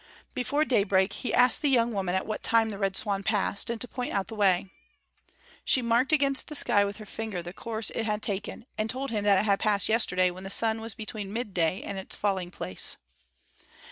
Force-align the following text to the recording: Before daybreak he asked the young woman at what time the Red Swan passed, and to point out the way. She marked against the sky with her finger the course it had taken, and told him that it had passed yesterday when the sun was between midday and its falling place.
Before 0.33 0.65
daybreak 0.65 1.13
he 1.13 1.31
asked 1.31 1.61
the 1.61 1.69
young 1.69 1.91
woman 1.93 2.15
at 2.15 2.25
what 2.25 2.41
time 2.41 2.69
the 2.71 2.79
Red 2.79 2.97
Swan 2.97 3.21
passed, 3.21 3.69
and 3.69 3.79
to 3.79 3.87
point 3.87 4.13
out 4.13 4.29
the 4.29 4.33
way. 4.35 4.71
She 5.63 5.83
marked 5.83 6.11
against 6.11 6.47
the 6.47 6.55
sky 6.55 6.83
with 6.83 6.97
her 6.97 7.05
finger 7.05 7.43
the 7.43 7.53
course 7.53 7.91
it 7.91 8.07
had 8.07 8.23
taken, 8.23 8.65
and 8.79 8.89
told 8.89 9.11
him 9.11 9.23
that 9.25 9.37
it 9.37 9.45
had 9.45 9.59
passed 9.59 9.89
yesterday 9.89 10.31
when 10.31 10.43
the 10.43 10.49
sun 10.49 10.81
was 10.81 10.95
between 10.95 11.31
midday 11.31 11.83
and 11.83 11.99
its 11.99 12.15
falling 12.15 12.49
place. 12.49 12.97